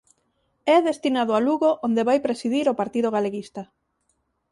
É 0.75 0.77
destinado 0.89 1.31
a 1.33 1.39
Lugo 1.47 1.69
onde 1.87 2.07
vai 2.09 2.19
presidir 2.27 2.65
o 2.67 2.77
Partido 2.81 3.09
Galeguista. 3.15 3.61